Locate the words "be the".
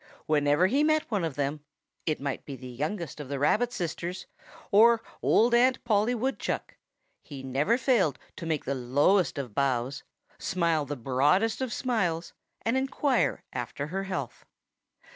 2.43-2.67